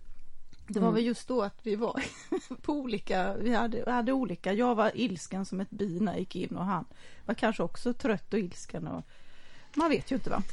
[0.74, 0.96] Det var Mm.
[0.96, 2.04] väl just då att vi var
[2.62, 6.36] på olika, vi hade, hade olika, jag var ilsken som ett bi när jag gick
[6.36, 6.86] in och han
[7.26, 9.04] var kanske också trött och ilsken och
[9.76, 10.44] man vet ju inte va.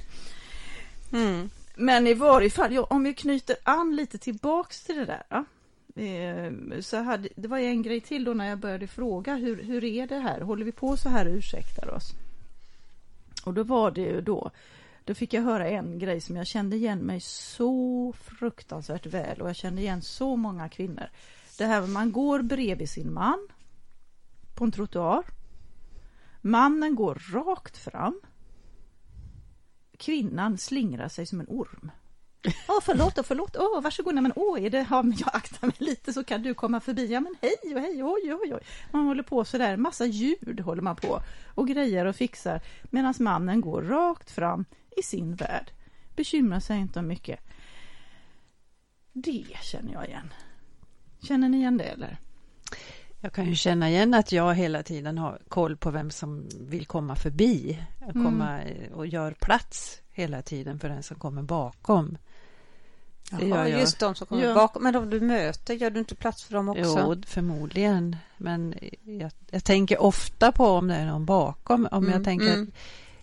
[1.12, 1.50] Mm.
[1.76, 5.22] Men i varje fall, ja, om vi knyter an lite tillbaks till det där.
[5.28, 5.44] Ja,
[6.02, 9.84] eh, så hade, det var en grej till då när jag började fråga hur, hur
[9.84, 10.40] är det här?
[10.40, 12.10] Håller vi på så här och ursäktar oss?
[13.44, 14.50] Och då var det ju då,
[15.08, 19.48] då fick jag höra en grej som jag kände igen mig så fruktansvärt väl och
[19.48, 21.06] jag kände igen så många kvinnor.
[21.58, 23.48] Det här med man går bredvid sin man
[24.54, 25.24] på en trottoar.
[26.40, 28.20] Mannen går rakt fram.
[29.98, 31.90] Kvinnan slingrar sig som en orm.
[32.68, 35.66] Åh, förlåt, och förlåt, åh, varsågod, nej men åh, är det, ja, men jag aktar
[35.66, 38.60] mig lite så kan du komma förbi, ja men hej och hej, oj, oj, oj.
[38.92, 41.20] Man håller på sådär, massa ljud håller man på
[41.54, 44.64] och grejer och fixar medan mannen går rakt fram
[44.96, 45.70] i sin värld.
[46.16, 47.40] Bekymrar sig inte om mycket.
[49.12, 50.32] Det känner jag igen.
[51.22, 52.18] Känner ni igen det eller?
[53.20, 56.86] jag kan ju känna igen att jag hela tiden har koll på vem som vill
[56.86, 57.82] komma förbi.
[58.00, 58.24] Och, Mm.
[58.24, 58.60] komma,
[58.94, 62.18] och gör plats hela tiden för den som kommer bakom.
[63.40, 64.54] Ja, just de som kommer Ja.
[64.54, 64.82] bakom.
[64.82, 66.82] Men de du möter, gör du inte plats för dem också?
[67.16, 68.16] Jo, förmodligen.
[68.36, 68.74] Men
[69.04, 71.88] jag, jag tänker ofta på om det är någon bakom.
[71.90, 72.62] Om Mm, jag tänker mm.
[72.62, 72.68] att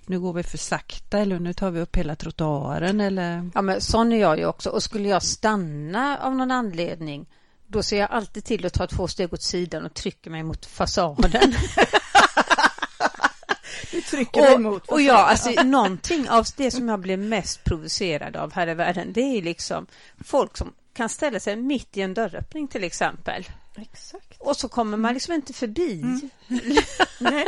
[0.09, 3.81] nu går vi för sakta eller nu tar vi upp hela trottoaren eller Ja, men
[3.81, 4.69] sån är jag ju också.
[4.69, 7.25] Och skulle jag stanna av någon anledning,
[7.67, 10.65] då ser jag alltid till att ta två steg åt sidan och trycker mig mot
[10.65, 11.55] fasaden.
[13.91, 14.87] Du trycker dig emot.
[14.87, 18.73] och, och ja, alltså någonting av det som jag blir mest provocerad av här i
[18.73, 19.85] världen, det är liksom
[20.23, 23.45] folk som kan ställa sig mitt i en dörröppning till exempel.
[23.75, 24.39] Exakt.
[24.39, 26.01] Och så kommer man liksom inte förbi.
[26.01, 26.29] Mm.
[27.19, 27.47] Nej.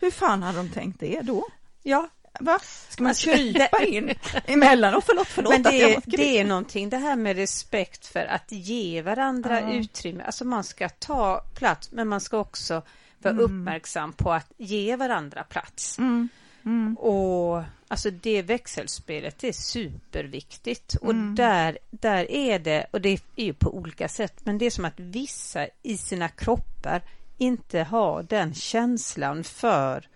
[0.00, 1.46] Hur fan hade de tänkt det då?
[1.82, 2.08] Ja,
[2.40, 2.58] Va?
[2.88, 4.14] Ska man Alltså, krypa det- in
[4.46, 4.94] emellan?
[4.94, 8.52] Och förlåt, förlåt men det är, det är någonting det här med respekt för att
[8.52, 9.72] ge varandra Ja.
[9.72, 10.22] utrymme.
[10.24, 12.82] Alltså man ska ta plats men man ska också
[13.18, 13.44] vara Mm.
[13.44, 15.98] uppmärksam på att ge varandra plats.
[15.98, 16.28] Mm.
[16.64, 16.96] Mm.
[16.98, 21.34] Och alltså det växelspelet är superviktigt och Mm.
[21.34, 24.84] där, där är det, och det är ju på olika sätt, men det är som
[24.84, 27.02] att vissa i sina kroppar
[27.38, 30.08] inte har den känslan för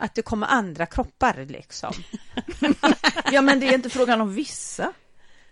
[0.00, 1.92] att det kommer andra kroppar liksom.
[3.32, 4.92] Ja, men det är inte frågan om vissa.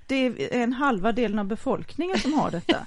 [0.06, 2.86] Det är en halva delen av befolkningen som har detta.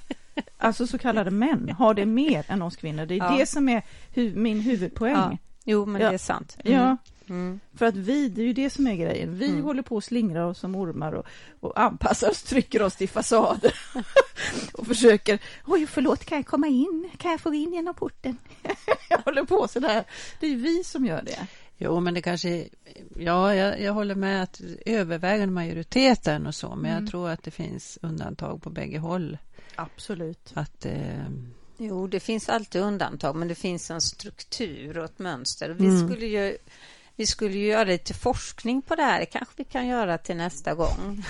[0.58, 3.06] Alltså så kallade män har det mer än oss kvinnor.
[3.06, 3.36] Det är Ja.
[3.38, 3.82] det som är
[4.14, 5.12] hu min huvudpoäng.
[5.14, 5.38] Ja.
[5.64, 6.08] Jo, men Ja.
[6.08, 6.56] det är sant.
[6.64, 6.78] Mm.
[6.80, 6.96] Ja,
[7.30, 7.60] Mm.
[7.74, 9.62] För att vi, det är ju det som är grejen, vi Mm.
[9.64, 11.26] håller på att slingra oss som ormar och,
[11.60, 13.74] och anpassar oss, trycker oss till fasader
[14.72, 17.10] och försöker, oj förlåt, kan jag komma in?
[17.18, 18.36] Kan jag få in genom porten?
[19.10, 20.04] jag håller på sådär,
[20.40, 21.46] det är vi som gör det.
[21.82, 22.68] Jo, men det kanske...
[23.16, 27.02] Ja, jag, jag håller med att övervägande majoriteten och så, men Mm.
[27.04, 29.38] jag tror att det finns undantag på bägge håll.
[29.76, 30.50] Absolut.
[30.54, 31.24] Att, eh,
[31.78, 35.70] Jo, det finns alltid undantag, men det finns en struktur och ett mönster.
[35.70, 36.08] Vi, Mm.
[36.08, 36.56] skulle ju,
[37.20, 39.20] vi skulle ju göra lite forskning på det här.
[39.20, 41.24] Det kanske vi kan göra till nästa gång.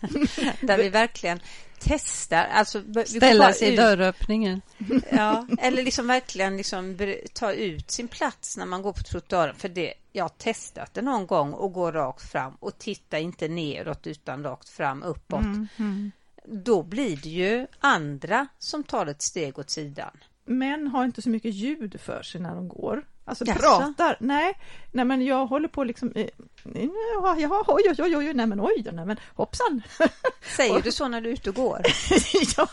[0.60, 1.40] Där vi verkligen
[1.78, 2.44] testar.
[2.44, 4.60] Alltså, ställa sig i ut- dörröppningen.
[5.10, 6.98] Ja, eller liksom verkligen liksom
[7.32, 9.54] ta ut sin plats när man går på trottoaren.
[9.54, 13.48] För det, jag har testat det någon gång och går rakt fram och titta inte
[13.48, 15.44] neråt utan rakt fram uppåt.
[15.44, 16.12] Mm, mm.
[16.44, 20.16] Då blir det ju andra som tar ett steg åt sidan.
[20.44, 23.04] Män har inte så mycket ljud för sig när de går.
[23.24, 23.60] Alltså Jaså?
[23.60, 24.58] pratar, nej,
[24.92, 28.86] nej men jag håller på liksom, ja, ja, oj, oj, oj, oj, nej men oj,
[28.92, 29.82] nej men hoppsan.
[30.56, 31.80] Säger du så när du är ute och går?
[32.56, 32.68] ja,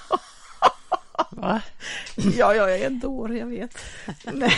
[1.32, 1.62] Va?
[2.16, 3.78] ja, jag är en dåre, jag vet.
[4.34, 4.58] nej.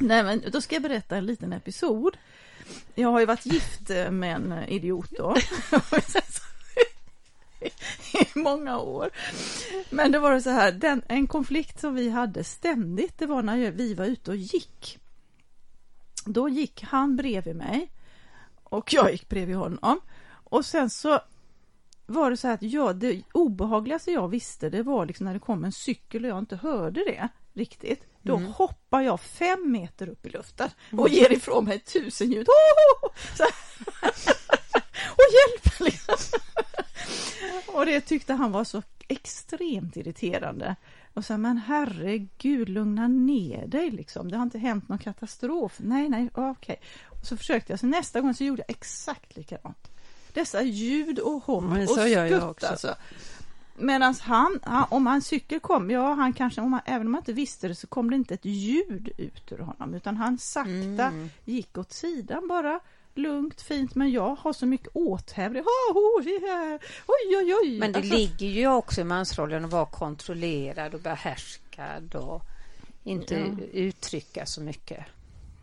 [0.00, 2.16] nej men då ska jag berätta en liten episod.
[2.94, 5.36] Jag har ju varit gift med en idiot då.
[8.14, 9.10] I många år.
[9.90, 13.70] Men det var så här, den, en konflikt som vi hade ständigt, det var när
[13.70, 14.98] vi var ute och gick.
[16.24, 17.92] Då gick han bredvid mig
[18.64, 20.00] och jag gick bredvid honom.
[20.44, 21.20] Och sen så
[22.06, 25.40] var det så här att jag, det obehagligaste jag visste det var liksom när det
[25.40, 28.02] kom en cykel och jag inte hörde det riktigt.
[28.22, 28.52] Då Mm.
[28.52, 32.46] hoppar jag fem meter upp i luften och ger ifrån mig tusen ljud.
[32.48, 33.10] Oh!
[35.08, 35.80] Och hjälp!
[35.80, 36.38] Liksom.
[37.74, 40.76] och det tyckte han var så extremt irriterande.
[41.14, 44.30] Och så här, men herregud, lugna ner dig liksom.
[44.30, 45.72] Det har inte hänt någon katastrof.
[45.76, 46.80] Nej, nej, okej.
[47.20, 49.88] Och så försökte jag, så nästa gång så gjorde jag exakt likadant.
[50.32, 52.66] Dessa ljud och hopp Men och så jag skutt också.
[52.66, 52.94] alltså.
[53.76, 57.20] Medan han, han, om han cykel kom, ja han kanske, om han, även om han
[57.20, 60.70] inte visste det så kom det inte ett ljud ut ur honom utan han sakta
[61.06, 61.30] Mm.
[61.44, 62.80] gick åt sidan bara.
[63.14, 65.62] Lugnt, fint, men jag har så mycket åthävning.
[65.62, 66.80] Oh, oh, yeah.
[67.06, 67.78] Oj, oj, oj.
[67.78, 72.42] Men det Alltså, ligger ju också i mansrollen att vara kontrollerad och behärskad och
[73.04, 73.64] inte Ja.
[73.72, 75.04] uttrycka så mycket.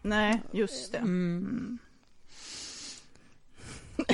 [0.02, 0.98] Nej, just det.
[0.98, 1.78] Mm.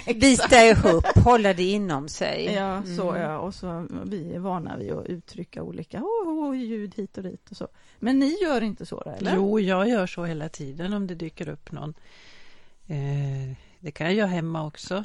[0.15, 2.45] Bita ihop, hålla det inom sig.
[2.53, 3.21] Ja, så Mm.
[3.21, 3.39] ja.
[3.39, 7.51] Och så vi är vana vid att uttrycka olika oh, oh, ljud hit och dit
[7.51, 7.67] och så.
[7.99, 9.35] Men ni gör inte så, eller?
[9.35, 11.93] Jo, jag gör så hela tiden om det dyker upp någon.
[12.87, 15.03] Eh, det kan jag göra hemma också.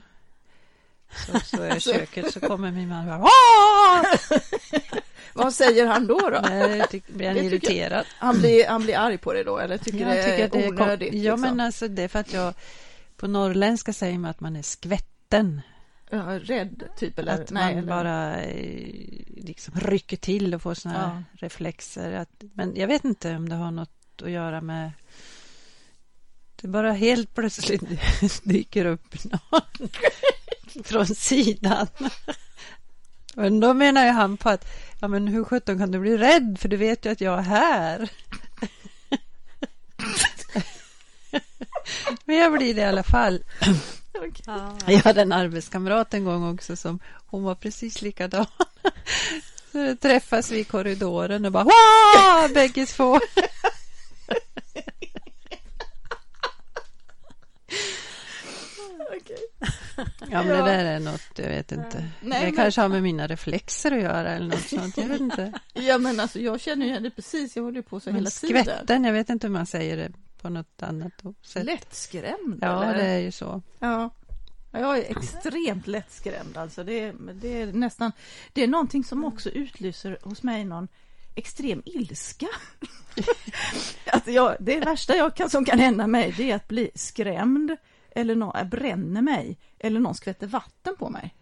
[1.27, 4.05] Så, så är jag i köket så kommer min man och bara!
[5.35, 6.19] Vad säger han då?
[6.19, 6.41] då?
[6.43, 8.07] Nej, blir han irriterad.
[8.19, 10.65] Han blir, han blir arg på det då, eller tycker Jag det tycker är det
[10.65, 11.15] är onödigt?
[11.15, 11.41] Ja, liksom?
[11.41, 12.55] men alltså det är för att jag
[13.17, 15.61] på norrländska säger man att man är skvätten.
[16.11, 17.19] Ja, rädd, typ?
[17.19, 17.35] Eller?
[17.35, 17.89] Att Nej, man eller?
[17.89, 18.95] bara eh,
[19.37, 22.13] liksom rycker till och får såna här reflexer.
[22.13, 24.91] Att, men jag vet inte om det har något att göra med...
[26.61, 27.83] Det bara helt plötsligt
[28.43, 29.89] dyker upp någon
[30.85, 31.87] från sidan.
[33.35, 34.65] Men då menar ju han på att
[35.01, 37.43] ja, men hur sjutton kan du bli rädd för du vet ju att jag är
[37.43, 38.11] här.
[42.25, 43.45] men jag blir det i alla fall.
[44.47, 44.77] Ja.
[44.87, 48.47] Jag hade en arbetskamrat en gång också som hon var precis likadan.
[49.73, 52.49] Så träffas vi i korridoren och bara Wah!
[52.55, 53.21] bägge två.
[59.17, 59.39] Okej.
[60.31, 61.99] Ja men det där är något, jag vet inte.
[62.21, 64.97] Nej, det men- kanske har med mina reflexer att göra eller något sånt.
[64.97, 65.53] Jag vet inte.
[65.73, 68.65] Ja, men alltså jag känner ju det precis, jag håller på så Men hela tiden.
[68.65, 71.65] skvätten, jag vet inte hur man säger det på något annat sätt.
[71.65, 72.59] Lättskrämd?
[72.63, 72.99] Ja, eller?
[72.99, 73.63] det är ju så.
[73.79, 74.11] Ja.
[74.73, 76.85] Ja, Jag är extremt lättskrämd alltså.
[76.85, 78.13] Det är, det är nästan,
[78.53, 80.89] det är någonting som också utlyser hos mig någon
[81.35, 82.47] extrem ilska.
[84.07, 87.77] att jag, det värsta jag kan, som kan hända mig det är att bli skrämd
[88.15, 91.35] eller någon bränner mig eller någon skvätter vatten på mig.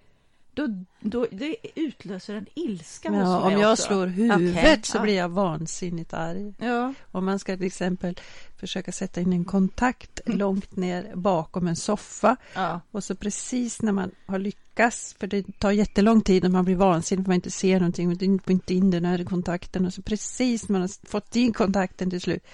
[0.58, 0.68] Då,
[1.00, 3.82] då, det utlöser en ilska hos Ja, mig om jag också.
[3.82, 6.54] slår huvudet Okej, så blir jag vansinnigt arg.
[6.58, 8.18] Ja, Om man ska till exempel
[8.56, 13.92] försöka sätta in en kontakt långt ner bakom en soffa ja, och så precis när
[13.92, 17.50] man har lyckats, för det tar jättelång tid när man blir vansinnig för man inte
[17.50, 21.08] ser någonting, man får inte in den här kontakten och så precis när man har
[21.08, 22.44] fått in kontakten till slut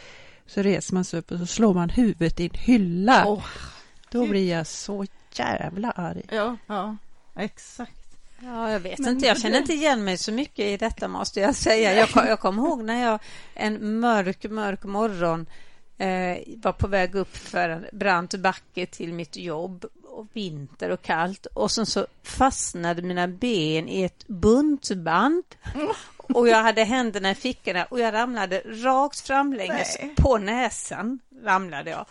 [0.47, 3.25] så reser man sig upp och så slår man huvudet i en hylla.
[3.27, 3.45] Åh,
[4.15, 6.23] Då blir jag så jävla arg.
[6.31, 6.97] ja, ja,
[7.37, 7.93] exakt.
[8.43, 9.27] Ja, jag vet Men inte.
[9.27, 11.95] Jag känner inte igen mig så mycket i detta måste jag säga.
[11.95, 13.19] Jag, kom- jag kommer ihåg när jag
[13.55, 15.47] en mörk, mörk morgon
[15.99, 21.03] Eh, var på väg upp för en brant backe till mitt jobb och vinter och
[21.03, 25.45] kallt och sen så fastnade mina ben i ett buntband
[26.17, 30.15] och jag hade händerna i fickorna och jag ramlade rakt framlänges Nej.
[30.17, 32.07] på näsan ramlade jag.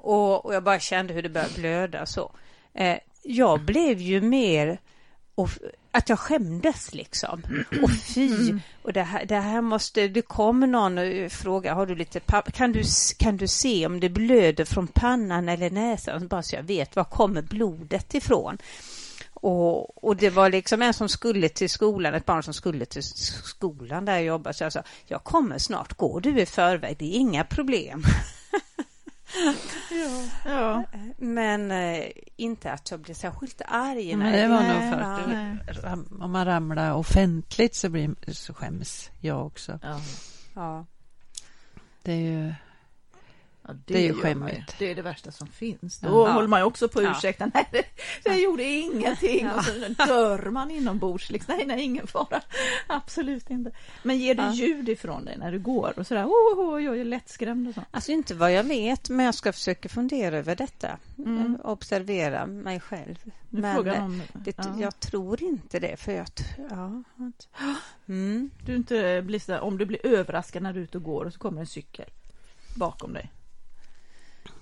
[0.00, 2.32] Och, och jag bara kände hur det började blöda så.
[2.74, 4.78] Eh, jag blev ju mer
[5.34, 5.50] och
[5.90, 7.42] att jag skämdes liksom.
[7.82, 11.94] Och fy, och det här, det här måste, det kommer någon och frågar, har du
[11.94, 12.52] lite papper?
[12.52, 12.82] kan du,
[13.18, 16.28] kan du se om det blöder från pannan eller näsan?
[16.28, 18.58] Bara så jag vet, var kommer blodet ifrån?
[19.34, 23.02] Och, och det var liksom en som skulle till skolan, ett barn som skulle till
[23.02, 27.04] skolan där jag jobbade, så jag sa, jag kommer snart, går du i förväg, det
[27.04, 28.02] är inga problem.
[30.44, 30.84] Ja.
[31.16, 32.04] Men eh,
[32.36, 34.16] inte att jag blev särskilt arg.
[34.16, 35.12] Men det var nog Nej, för ja.
[35.16, 35.26] att
[35.74, 39.78] du, ram- om man ramlar offentligt så, blir, så skäms jag också.
[39.82, 40.00] Ja.
[40.54, 40.86] Ja.
[42.02, 42.54] Det är ju...
[43.68, 44.74] Ja, Det är ju skämmigt.
[44.78, 46.00] Det är det värsta som finns.
[46.02, 46.08] Ja.
[46.08, 46.32] Då Ja.
[46.32, 47.10] håller man ju också på att Ja.
[47.10, 47.50] ursäkta.
[47.54, 47.84] Nej, det,
[48.24, 49.48] jag gjorde ingenting.
[49.50, 49.72] Och så
[50.06, 51.30] dör man inombords.
[51.30, 51.54] Liksom.
[51.56, 52.40] Nej, nej, ingen fara.
[52.86, 53.70] Absolut inte.
[54.02, 54.52] Men ger du Ja.
[54.52, 55.92] ljud ifrån dig när du går?
[55.98, 57.82] Och sådär, oh, oh, jag är lättskrämd och så.
[57.90, 60.98] Alltså inte vad jag vet, men jag ska försöka fundera över detta.
[61.18, 61.54] Mm.
[61.64, 63.18] Eh, Observera mig själv.
[63.50, 64.64] Nu Men frågar eh, någon, det, ja.
[64.80, 66.26] jag tror inte det, för jag...
[66.70, 67.02] Ja,
[68.08, 68.50] mm.
[68.66, 71.32] Du inte blir sådär, om du blir överraskad när du är ute och går och
[71.32, 72.06] så kommer en cykel
[72.76, 73.30] bakom dig.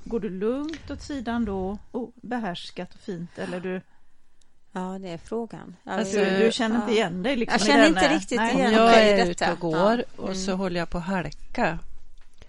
[0.08, 1.78] Går du lugnt åt sidan då?
[1.92, 3.80] Oh, behärskat och fint eller du,
[4.72, 5.76] ja, det är frågan.
[5.84, 6.96] Alltså, vet- du, du känner inte ja.
[6.96, 7.36] igen dig?
[7.36, 8.54] Liksom, Jag känner inte eh, riktigt nej.
[8.54, 8.72] Om igen.
[8.72, 9.30] jag är detta.
[9.30, 10.22] ute och går Ja.
[10.22, 10.58] och så Mm.
[10.58, 11.78] håller jag på att halka,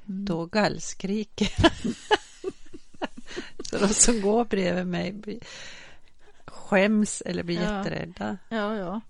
[0.06, 1.52] då gallskriker
[3.70, 5.40] Så de som går bredvid mig blir,
[6.46, 7.78] skäms eller blir Ja.
[7.78, 8.38] jätterädda.
[8.50, 9.02] Ja, ja.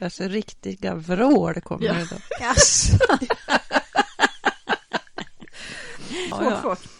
[0.00, 1.92] Alltså riktiga vrål kommer Ja.
[1.92, 2.16] det då.
[2.40, 2.96] Jaså?
[6.30, 6.99] Ja, Svårt, ja.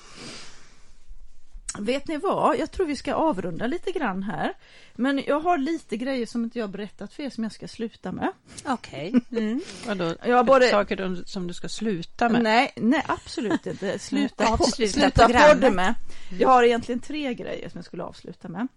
[1.80, 2.58] Vet ni vad?
[2.58, 4.52] Jag tror vi ska avrunda lite grann här.
[4.94, 7.68] Men jag har lite grejer som inte jag har berättat för er som jag ska
[7.68, 8.32] sluta med.
[8.64, 9.14] Okej.
[9.30, 9.60] Mm.
[9.86, 12.42] Vadå, Jag har både- saker som du ska sluta med?
[12.42, 13.98] Nej, nej absolut inte.
[13.98, 15.94] Sluta, Avsluta sluta podden med.
[16.38, 18.68] Jag har egentligen tre grejer som jag skulle avsluta med.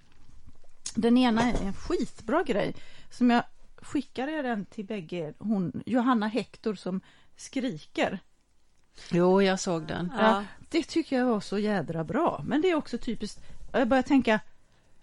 [0.96, 2.76] Den ena är en skitbra grej
[3.12, 3.44] som jag
[3.82, 7.02] skickade den till bägge hon, Johanna Hector som
[7.38, 8.20] skriker.
[9.12, 10.14] Jo, jag såg den.
[10.20, 10.44] Ja.
[10.74, 12.42] Det tycker jag var så jädra bra.
[12.48, 13.40] Men det är också typiskt,
[13.72, 14.40] jag börjar tänka,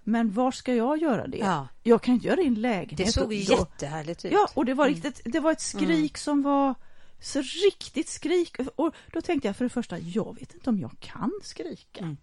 [0.04, 1.38] men var ska jag göra det?
[1.38, 2.96] ja, Jag kan inte göra det i en lägenhet.
[2.96, 4.33] det såg jättehärligt ut.
[4.33, 4.94] Ja, och det var Mm.
[4.94, 6.74] riktigt, det var ett skrik som var
[7.20, 8.56] så riktigt skrik.
[8.76, 12.00] Och då tänkte jag för det första, jag vet inte om jag kan skrika.
[12.00, 12.16] Mm.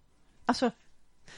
[0.45, 0.71] Alltså,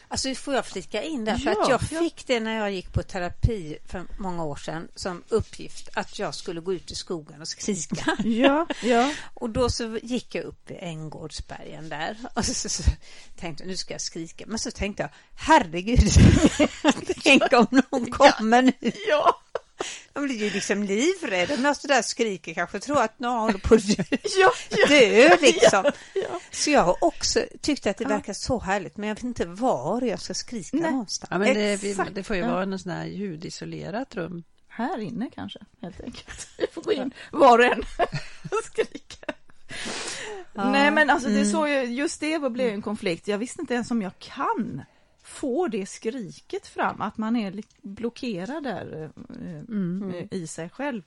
[0.08, 1.38] Alltså får jag flika in där?
[1.38, 1.99] För Ja, att jag ja.
[1.99, 6.36] fick det när jag gick på terapi för många år sedan som uppgift att jag
[6.36, 8.17] skulle gå ut i skogen och skrika.
[8.23, 9.13] ja, ja.
[9.34, 12.84] Och då så gick jag upp i Änggårdsbergen där och så, så
[13.39, 14.43] tänkte jag nu ska jag skrika.
[14.47, 15.99] Men så tänkte jag herregud,
[17.23, 18.91] tänk om någon kommer nu.
[19.08, 19.41] Ja,
[20.13, 23.58] De blir ju liksom livrädda när jag så där skriker kanske tror att någon håller
[23.60, 24.04] på att dö,
[24.39, 24.88] ja, ja.
[24.88, 25.91] dö liksom.
[26.32, 26.39] Ja.
[26.52, 28.10] Så jag har också tyckt att det Ja.
[28.10, 30.92] verkar så härligt men jag vet inte var jag ska skrika Nej.
[30.92, 31.28] någonstans.
[31.32, 32.52] Ja, men det, vi, det får ju ja.
[32.52, 34.44] vara något sånt här ljudisolerat rum.
[34.68, 36.48] Här inne kanske, helt enkelt.
[36.58, 37.80] Vi får gå in var och en
[38.52, 39.34] och skrika.
[40.54, 40.72] Ja.
[40.72, 41.52] Nej men alltså det Mm.
[41.52, 43.28] så ju, just det blev en konflikt.
[43.28, 44.82] Jag visste inte ens om jag kan
[45.24, 49.26] få det skriket fram, att man är blockerad där eh,
[49.70, 50.13] Mm.
[50.15, 51.02] eh, i sig själv.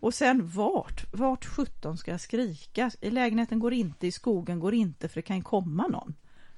[0.00, 2.90] Och sen vart, vart 17 ska jag skrika?
[3.00, 6.14] I lägenheten går inte, i skogen går inte, för det kan ju komma någon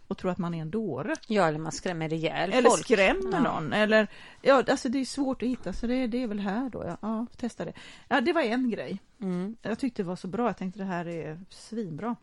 [0.09, 1.15] och tro att man är en dåre.
[1.27, 2.85] Ja, eller man skrämmer ihjäl Eller folk.
[2.85, 3.41] skrämmer Ja.
[3.41, 3.73] någon.
[3.73, 4.07] Eller,
[4.43, 6.85] ja, alltså det är svårt att hitta, så det, det är väl här då.
[6.87, 7.73] Ja, ja, testa det.
[8.09, 8.99] Ja, det var en grej.
[9.21, 9.57] Mm.
[9.63, 10.47] Jag tyckte det var så bra.
[10.47, 12.17] Jag tänkte det här är svinbra.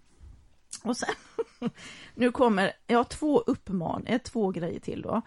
[0.83, 1.15] Och sen,
[2.15, 5.21] nu kommer, jag har två uppman, eh, två grejer till då.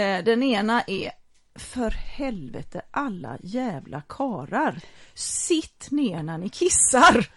[0.00, 1.10] Eh, Den ena är,
[1.54, 4.78] för helvete alla jävla karar.
[5.14, 7.12] Sitt ner när ni kissar.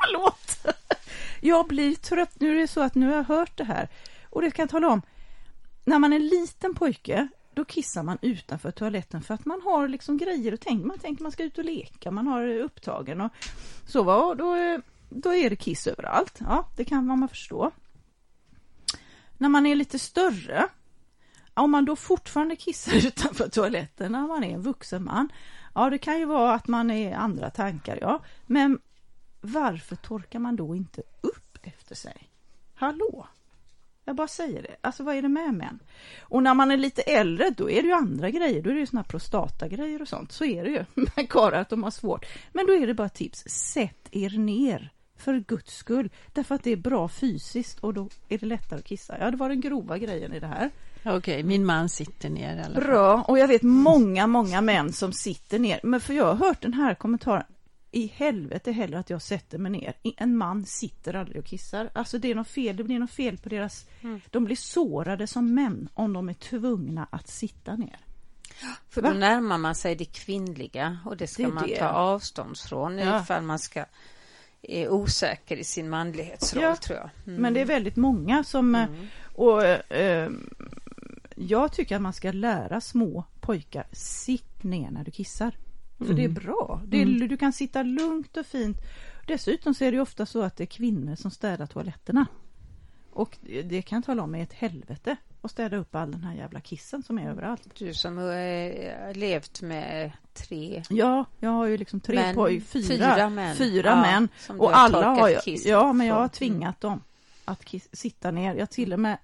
[0.00, 0.76] Förlåt.
[1.40, 2.40] Jag blir trött.
[2.40, 3.88] Nu är det så att nu har jag hört det här.
[4.30, 5.02] Och det kan jag tala om.
[5.84, 10.18] När man är liten pojke, då kissar man utanför toaletten för att man har liksom
[10.18, 10.86] grejer och tänker.
[10.86, 13.32] Man tänker man ska ut och leka, man har upptagen och
[13.86, 14.34] så va.
[14.34, 16.38] Då, då är det kiss överallt.
[16.40, 17.70] Ja, det kan man förstå.
[19.38, 20.68] När man är lite större,
[21.54, 25.28] om man då fortfarande kissar utanför toaletten när man är en vuxen man.
[25.74, 28.22] Ja, det kan ju vara att man är andra tankar, ja.
[28.46, 28.78] Men
[29.40, 32.28] varför torkar man då inte upp efter sig?
[32.74, 33.26] Hallå?
[34.04, 34.76] Jag bara säger det.
[34.80, 35.78] Alltså vad är det med män?
[36.20, 38.62] Och när man är lite äldre då är det ju andra grejer.
[38.62, 40.32] Då är det ju såna här prostatagrejer och sånt.
[40.32, 40.84] Så är det ju
[41.16, 42.26] med karlar att de har svårt.
[42.52, 43.44] Men då är det bara ett tips.
[43.46, 46.10] Sätt er ner För guds skull.
[46.32, 49.18] Därför att det är bra fysiskt och då är det lättare att kissa.
[49.20, 50.70] Ja, det var den grova grejen i det här.
[51.04, 52.84] Okej, min man sitter ner i alla fall.
[52.84, 55.80] Bra, och jag vet många, många män som sitter ner.
[55.82, 57.44] Men för jag har hört den här kommentaren.
[57.94, 59.94] I helvete heller att jag sätter mig ner.
[60.16, 61.90] En man sitter aldrig och kissar.
[61.92, 63.86] Alltså det är något fel, det blir något fel på deras...
[64.30, 67.96] De blir sårade som män om de är tvungna att sitta ner.
[68.90, 71.78] För då närmar man sig det kvinnliga och det ska Det man det.
[71.78, 73.20] ta avstånd från Ja.
[73.22, 73.84] ifall man ska
[74.62, 76.76] är osäker i sin manlighetsroll Ja.
[76.76, 77.10] tror jag.
[77.26, 77.42] Mm.
[77.42, 78.74] Men det är väldigt många som...
[78.74, 78.86] eh,
[79.34, 80.30] Och eh,
[81.48, 85.52] jag tycker att man ska lära små pojkar, sitt ner när du kissar.
[85.98, 86.80] För det är bra.
[86.86, 88.76] Det är, Du kan sitta lugnt och fint.
[89.26, 92.26] Dessutom så är det ofta så att det är kvinnor som städar toaletterna.
[93.12, 96.34] Och det- kan jag tala om är ett helvete att städa upp all den här
[96.34, 97.68] jävla kissen som är överallt.
[97.78, 103.14] Du som har levt med tre Ja, jag har ju liksom tre Män, poj, fyra,
[103.14, 103.56] fyra män.
[103.56, 104.28] fyra Ja, män.
[104.60, 106.28] Och har alla har jag, ja men jag har från.
[106.28, 107.00] tvingat dem
[107.44, 108.54] att kiss, sitta ner.
[108.54, 109.18] Jag till och med,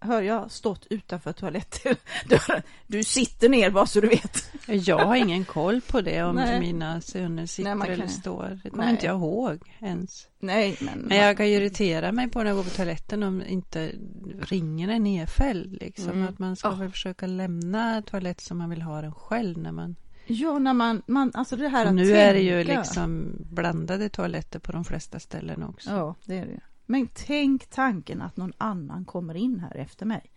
[0.00, 1.96] hör jag stått utanför toalettdörren.
[2.86, 4.52] Du sitter ner bara så du vet.
[4.66, 6.60] Jag har ingen koll på det om Nej.
[6.60, 8.60] mina söner sitter kan- eller står.
[8.62, 8.92] Det kommer Nej.
[8.92, 10.26] inte jag ihåg ens.
[10.38, 13.92] Nej men, Men jag kan irritera mig på när jag går på toaletten om inte
[14.40, 15.72] ringen är nedfälld.
[15.80, 16.10] Liksom.
[16.10, 16.28] Mm.
[16.28, 19.58] Att man ska väl försöka lämna toalett som man vill ha den själv.
[19.58, 19.96] När man...
[20.26, 22.80] ja när man, man alltså det här att nu är det ju tänka.
[22.80, 25.90] liksom blandade toaletter på de flesta ställen också.
[25.90, 26.60] Ja det är det.
[26.86, 30.30] Men tänk tanken att någon annan kommer in här efter mig.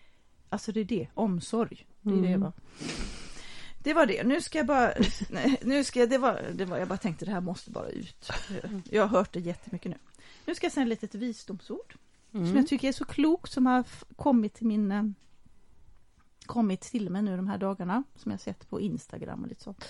[0.50, 1.86] Alltså det är det, omsorg.
[2.02, 2.41] Det är det Mm.
[2.41, 2.54] va.
[3.84, 4.24] Det var det.
[4.24, 4.93] Nu ska jag bara,
[5.64, 8.32] nu ska jag, det var, det var, jag bara tänkte det här måste bara ut.
[8.84, 9.97] Jag har hört det jättemycket nu.
[10.45, 11.95] Nu ska jag säga ett litet visdomsord.
[12.32, 12.56] Som Mm.
[12.56, 13.84] jag tycker är så klokt som har
[14.16, 15.04] kommit till min eh,
[16.45, 19.86] kommit till mig nu de här dagarna som jag sett på Instagram och lite sånt.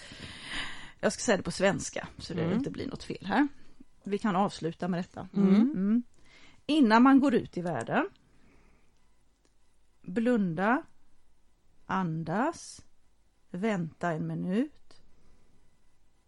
[0.99, 2.57] Jag ska säga det på svenska så det Mm.
[2.57, 3.47] inte blir något fel här.
[4.03, 5.27] Vi kan avsluta med detta.
[5.35, 6.03] Mm.
[6.69, 6.77] Mm.
[6.85, 8.09] Innan man går ut i världen.
[10.01, 10.81] Blunda.
[11.85, 12.81] Andas.
[13.51, 15.01] Vänta en minut.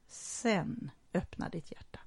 [0.08, 2.00] Sen öppna ditt hjärta.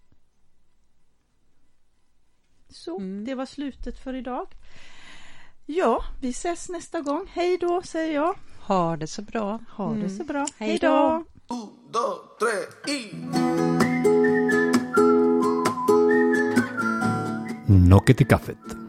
[2.69, 3.25] Så, Mm.
[3.25, 4.47] det var slutet för idag.
[5.67, 7.27] Ja, vi ses nästa gång.
[7.33, 8.37] Hej då, säger jag.
[8.61, 9.61] Ha det så bra.
[9.71, 10.47] Ha det så bra.
[10.57, 11.25] Hej då.
[11.49, 13.74] Un, dos, tres y...
[17.75, 18.84] No que te cafet.